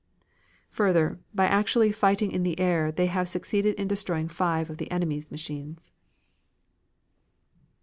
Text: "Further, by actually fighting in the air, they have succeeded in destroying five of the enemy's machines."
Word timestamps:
"Further, 0.69 1.19
by 1.31 1.45
actually 1.45 1.91
fighting 1.91 2.31
in 2.31 2.41
the 2.41 2.59
air, 2.59 2.91
they 2.91 3.05
have 3.05 3.29
succeeded 3.29 3.75
in 3.75 3.87
destroying 3.87 4.29
five 4.29 4.67
of 4.67 4.77
the 4.79 4.89
enemy's 4.89 5.29
machines." 5.29 5.91